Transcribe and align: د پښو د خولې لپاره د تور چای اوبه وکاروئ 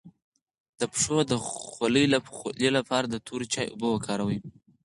د 0.79 0.81
پښو 0.93 1.17
د 1.31 1.33
خولې 1.47 2.67
لپاره 2.77 3.05
د 3.09 3.15
تور 3.27 3.41
چای 3.53 3.67
اوبه 3.71 3.87
وکاروئ 3.91 4.39